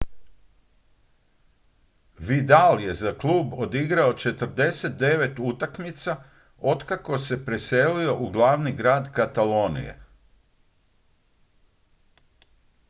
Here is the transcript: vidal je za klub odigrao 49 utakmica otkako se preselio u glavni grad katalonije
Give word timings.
vidal 2.19 2.79
je 2.81 2.93
za 2.93 3.13
klub 3.17 3.53
odigrao 3.53 4.13
49 4.13 5.39
utakmica 5.53 6.23
otkako 6.59 7.17
se 7.17 7.45
preselio 7.45 8.15
u 8.17 8.29
glavni 8.29 8.71
grad 8.71 9.11
katalonije 9.13 10.03